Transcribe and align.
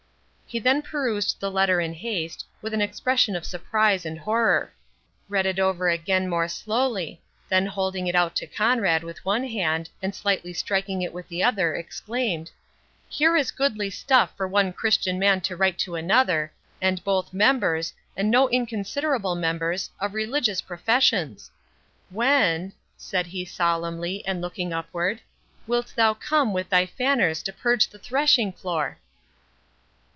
He 0.51 0.59
then 0.59 0.81
perused 0.81 1.39
the 1.39 1.49
letter 1.49 1.79
in 1.79 1.93
haste, 1.93 2.43
with 2.61 2.73
an 2.73 2.81
expression 2.81 3.37
of 3.37 3.45
surprise 3.45 4.05
and 4.05 4.19
horror; 4.19 4.73
read 5.29 5.45
it 5.45 5.59
over 5.59 5.87
again 5.87 6.27
more 6.27 6.49
slowly; 6.49 7.21
then 7.47 7.65
holding 7.65 8.07
it 8.07 8.15
out 8.15 8.35
to 8.35 8.47
Conrade 8.47 9.01
with 9.05 9.23
one 9.23 9.45
hand, 9.47 9.89
and 10.01 10.13
slightly 10.13 10.51
striking 10.51 11.01
it 11.01 11.13
with 11.13 11.29
the 11.29 11.41
other, 11.41 11.73
exclaimed—"Here 11.73 13.37
is 13.37 13.49
goodly 13.49 13.89
stuff 13.89 14.35
for 14.35 14.45
one 14.45 14.73
Christian 14.73 15.17
man 15.17 15.39
to 15.39 15.55
write 15.55 15.77
to 15.79 15.95
another, 15.95 16.51
and 16.81 17.01
both 17.05 17.33
members, 17.33 17.93
and 18.17 18.29
no 18.29 18.49
inconsiderable 18.49 19.35
members, 19.35 19.89
of 20.01 20.13
religious 20.13 20.59
professions! 20.59 21.49
When," 22.09 22.73
said 22.97 23.27
he 23.27 23.45
solemnly, 23.45 24.21
and 24.27 24.41
looking 24.41 24.73
upward, 24.73 25.21
"wilt 25.65 25.93
thou 25.95 26.13
come 26.13 26.51
with 26.51 26.67
thy 26.67 26.87
fanners 26.87 27.41
to 27.43 27.53
purge 27.53 27.87
the 27.87 27.97
thrashing 27.97 28.51
floor?" 28.51 28.97